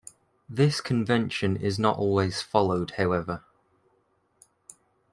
This 0.49 0.81
convention 0.81 1.55
is 1.55 1.77
not 1.77 1.95
always 1.99 2.41
followed, 2.41 2.89
however. 2.97 3.43